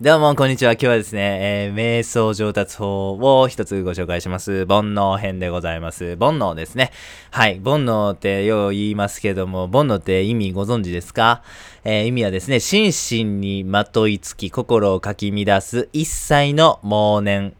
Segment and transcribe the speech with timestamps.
[0.00, 0.74] どうも、こんにちは。
[0.74, 4.64] 今日はですね、えー、瞑想上達法を一つご紹介します。
[4.64, 6.16] 煩悩編でございます。
[6.16, 6.92] 煩悩ですね。
[7.32, 7.54] はい。
[7.54, 11.42] 煩悩ってよう言いますけども、煩悩って意味ご存知ですか？
[11.82, 17.54] えー、意味はですね、心身にまといつき、心をかき乱す一切の妄念、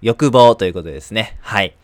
[0.00, 1.36] 欲望ということですね。
[1.42, 1.76] はい。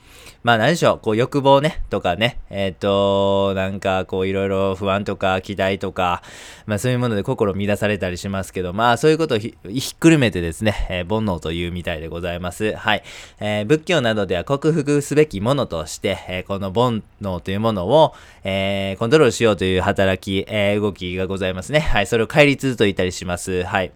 [0.43, 6.23] まあ何でしょう、こう欲望ね、とかね、えっ、ー、と、なんかこういろいろ不安とか期待とか、
[6.67, 9.55] まあそういうもので心乱されたりしますけど、まあそういうことをひ
[9.95, 12.75] っくるめてですね、えー、煩悩というみたいでございます。
[12.75, 13.03] はい。
[13.41, 21.81] えー、仏教などでは克服すべきものとして、えこの煩悩というものを、えコントロールしようという働き、え動きがございますね。
[21.81, 22.07] はい。
[22.07, 23.65] それを戒律と言ったりします。
[23.65, 23.93] はい。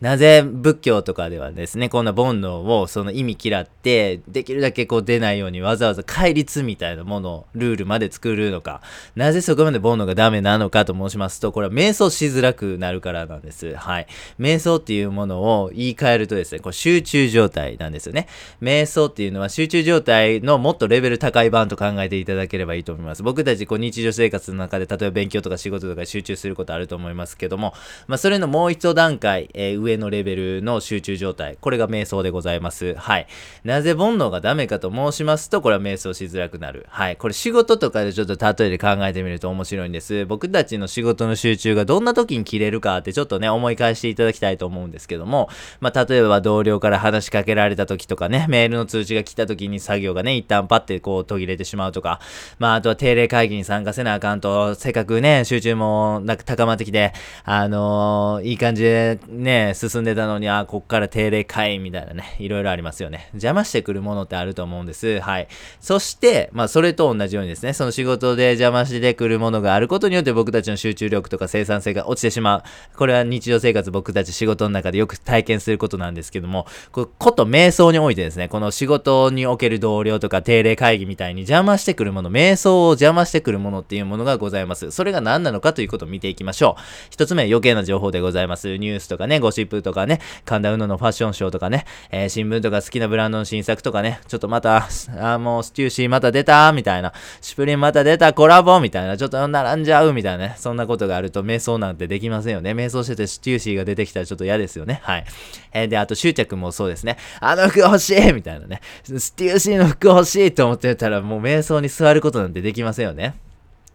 [0.00, 8.82] なぜ仏教とかではですね、こんな煩悩をその意味嫌って、できるだけこう出ないようにわざわざ戒律みたいなものを、ルールまで作るのか、
[9.16, 13.74] なぜそこまで煩悩がダメなのかと申しますと、これは瞑想しづらくなるからなんです。
[13.74, 14.06] はい。
[14.38, 18.28] 瞑想っていうものを言い換えるとですね、これ集中状態なんですよね。
[18.60, 23.22] 瞑想っていうのは集中状態のもっとレベル高い版と考えていただければいいと思います。
[23.22, 27.74] 僕たちこう日常生活の中で、例えば勉強とか仕事とか集中することあると思いますけども、
[28.06, 31.56] まあそれのもう一段階、えー、上のレベルの集中状態。
[31.60, 32.94] これが瞑想でございます。
[32.94, 33.26] はい。
[33.64, 36.86] なぜ煩悩がダメかと申しますと、これは瞑想しづらくなる。
[36.88, 37.16] はい。
[37.16, 40.26] これ仕事とかでちょっと例えで考えてみると面白いんです。
[40.26, 45.48] 僕たちの仕事の集中がどんな時に切れるかってちょっとね、思い返していただきたいと思うんですけども、
[45.80, 52.20] まあ、例えば同僚から話しかけられた時とかね、メールの通知が来た時に作業がね、一旦パッてこう途切れてしまうとか、
[52.58, 57.12] まあ、あとは定例会議に参加せなあかんと、せっかくね、集中もなんか高まってきて、
[57.44, 63.28] あのー、いい感じでね、ね進んでたたのに、あ、こっから定例会みたいなね、いろいろありますよね。
[63.34, 65.20] 邪魔してくるものってあると思うんです。
[65.20, 65.48] はい。
[65.80, 72.62] そして、まあ、それと同じようにですね、その仕事で邪魔してくるものがあることによって僕たちの集中力とか生産性が落ちてしまう。
[72.96, 84.90] これは日常生活僕たち仕事の中でよく体験することなんですけども、こと瞑想においてですね、この仕事における同僚とか定例会議みたいに邪魔してくるもの、瞑想を邪魔してくるものっていうものがございます。
[84.90, 86.82] それが何なのかということを見ていきましょう。
[87.10, 88.76] 一つ目、余計な情報でございます。
[88.76, 102.72] ニュースとかね、ねゴシップとかね、神田うののファッションショーとかね、えー、新聞とか好きなブランドの新作とかね、ちょっとまた、あ、もう Stüssy また出たみたいな、 Supreme また出たコラボみたいな、ちょっと並んじゃうみたいなね、そんなことがあると瞑想なんてできませんよね。
[102.72, 105.00] 瞑想してて Stüssy が出てきたらちょっと嫌ですよね。
[105.02, 105.24] はい。
[105.72, 107.16] えー、で、あと執着もそうですね。
[107.40, 108.80] あの服欲しいみたいなね。
[109.04, 113.34] ステューシーの服欲しいと思ってたらもう瞑想に座ることなんてできませんよね。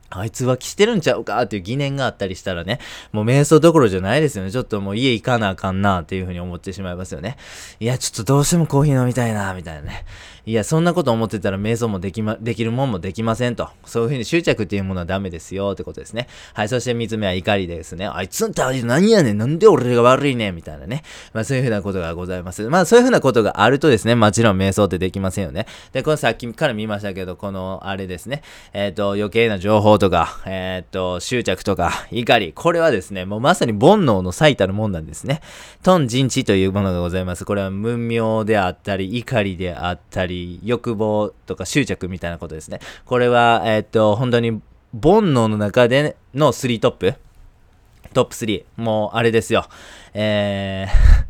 [0.09, 2.79] あいつ浮気してるんちゃうかっていう疑念があったりしたらね、
[3.11, 4.51] もう瞑想どころじゃないですよね。
[4.51, 7.37] ちょっともう家行かなあかんなっていうふうに思ってしまいますよね。
[7.79, 10.05] いや、ちょっとどうしてもコーヒー飲みたいなみたいなね。
[10.49, 13.69] いや、そんなこと思ってたら瞑想もできま、できるもんもできませんと。
[13.85, 16.27] そういうふうに執着っていうものはダメですよってことですね。
[16.55, 18.07] はい、そして三つ目は怒りですね。
[18.07, 21.03] あいつんって何やねんなんで俺が悪いねんみたいなね。
[21.33, 22.67] まあそういうふうなことがございます。
[22.67, 25.67] まあそういうふうなことがあるとですね、もちろん瞑想ってできませんよね。
[25.93, 28.41] で、このさっきから見ましたけど、このあれですね。
[28.73, 32.53] えっ、ー、と、余計な情報とか、えっ、ー、と、執着とか、怒り。
[32.53, 35.41] これはですね、もうまさに煩悩の最たるもんなんですね。
[35.83, 37.45] トン人知というものがございます。
[37.45, 42.79] これは無名であったり、怒りであったり、欲望とか執着みたいなことですね。
[43.05, 44.51] これは、えっ、と、本当に
[44.93, 47.13] 煩悩の中での3トップ？
[48.13, 48.63] トップ3。
[48.77, 49.65] もう、あれですよ。
[50.13, 51.29] えー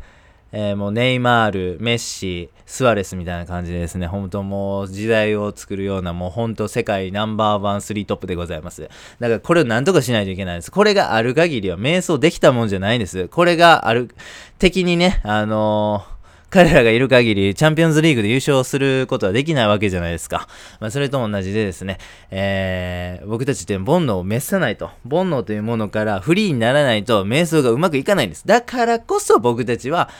[0.52, 8.82] えー、もうネイマール、メッシ、スアレスみたいな感じでですね、本当もう時代を作るような、もう本当世界ナンバーワン3トップでございます。
[8.82, 10.72] だからこれを何とかしないといけないです。
[10.72, 13.28] これがある限りは瞑想できたもんじゃないんです。
[13.28, 14.12] これがある、
[14.58, 16.19] 敵にね、あのー
[16.50, 20.48] 彼らがいる限り、チャンピオンズリーグで優勝することはできないわけじゃないですか。
[20.80, 21.98] まあ、それと同じでですね、
[22.32, 24.90] えー、僕たちって煩悩を滅さないと。
[25.08, 28.44] 煩悩というものからフリーにならないと、瞑想がうまくいかないんです。
[28.46, 30.10] だからこそ僕たちは、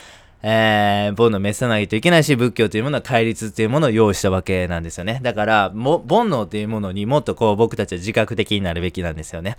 [0.43, 5.21] えー、煩悩を滅さないといけないし、仏教というものは戒律というものを用意したわけなんですよね。
[5.23, 9.57] だから、も、煩悩というものにもっとこう僕たちは自覚的になるべきなんですよね。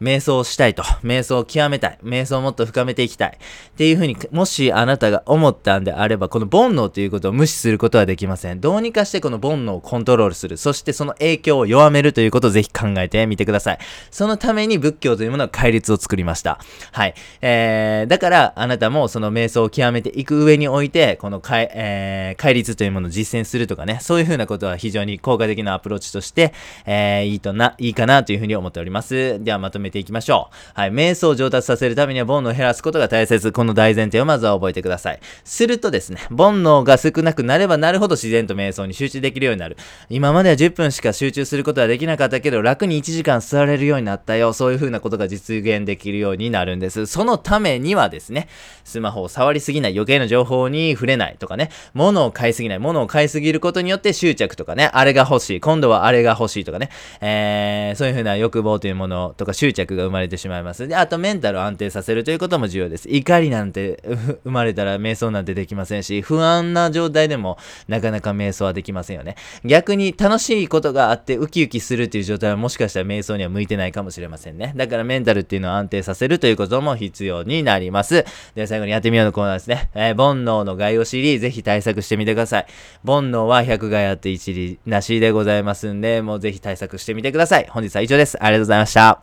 [0.00, 0.82] 瞑想をしたいと。
[1.02, 1.98] 瞑想を極めたい。
[2.02, 3.38] 瞑想をもっと深めていきたい。
[3.38, 8.60] っていうふうに、もしあなたが思ったんであれば、この煩悩ということを無視することはできません。
[8.60, 10.56] どうにかしてこの煩悩をコントロールする。
[10.56, 13.78] そしてその影響を弱めるということをぜひ考えてみてください。
[14.10, 16.58] そのために仏教というものは戒律を作りました。
[16.92, 17.14] はい。
[17.40, 26.52] えー、だから、あなたもその瞑想を極めていく上において、このかい、えー、戒律というものを実践するとかね、そういう風なことは非常に効果的なアプローチとして、
[26.86, 29.38] えー、いいとな、いいかなというふうに思っております。
[29.44, 30.56] ではまとめていきましょう。
[30.74, 33.52] はい、瞑想を上達させるためには煩悩を減らすことが大切。
[33.52, 35.20] この大前提をまずは覚えてください。
[35.44, 39.76] するとですね、煩悩が少なくなればなるほど自然と瞑想に集中できるようになる。
[40.10, 44.52] 今までは10分しか集中することはできなかったけど、楽に1時間座れるようになったよ。
[44.52, 47.06] そういう風なことが実現できるようになるんです。
[47.06, 48.48] そのためにはですね、
[48.82, 56.88] スマホを触りすぎない、計な情報に触れないとかね、物を買いすぎない、物を買いすぎることによって執着とかね、あれが欲しい、今度はあれが欲しいとかね、
[57.20, 60.88] えー、そういう風な欲望というものとか執着が生まれてしまいます。
[60.88, 63.08] で、あとメンタルを安定させるということも重要です。
[63.08, 64.02] 怒りなんて
[64.44, 69.36] 生まれたら瞑想なんてできませんし、不安な状態でもなかなか瞑想はできませんよね。
[69.64, 74.72] 逆に楽しいことがあってウキウキするっていう状態はもしかしたら瞑想には向いてないかもしれませんね。
[74.76, 78.24] だからメンタルっていうのを安定させるということも必要になります。
[78.54, 79.90] では最後にやってみようのコーナーですね。
[79.98, 82.66] えー、煩悩の概要知り、ぜひ対策してみてください。
[83.04, 87.66] 煩悩は100害あって一理なしでございますんで、もうぜひ対策してみてください。
[87.68, 88.42] 本日は以上です。
[88.42, 89.22] ありがとうございました。